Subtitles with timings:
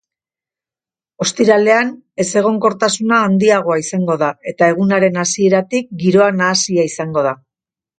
[1.25, 1.91] Ostiralean
[2.25, 7.41] ezegonkortasuna handiagoa izango da eta egunaren hasieratik giroa nahasia izango da.